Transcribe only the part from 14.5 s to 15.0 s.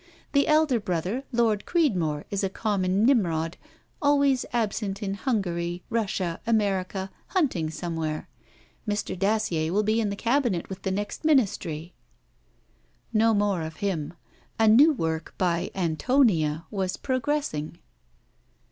A new